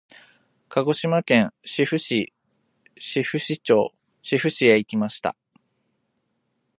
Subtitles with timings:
[0.67, 2.33] 鹿児島県志布志
[2.97, 3.93] 市志布志町
[4.23, 5.35] 志布志へ行きました。